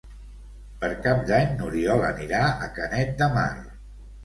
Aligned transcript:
Per 0.83 0.89
Cap 1.07 1.21
d'Any 1.27 1.51
n'Oriol 1.59 2.07
anirà 2.09 2.41
a 2.49 2.73
Canet 2.81 3.15
de 3.23 3.31
Mar. 3.39 3.49